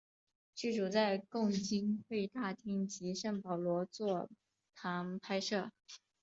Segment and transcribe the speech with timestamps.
[0.55, 4.27] 剧组在共济会大厅及圣保罗座
[4.73, 5.71] 堂拍摄。